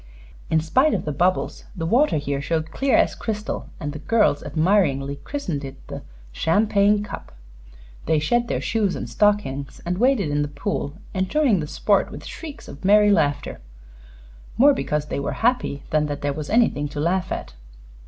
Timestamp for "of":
0.95-1.05, 12.67-12.83